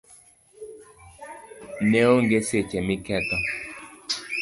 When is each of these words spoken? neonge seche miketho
neonge 1.89 2.39
seche 2.49 2.79
miketho 2.87 3.37